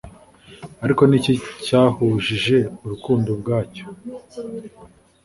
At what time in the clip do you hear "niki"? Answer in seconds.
1.05-1.33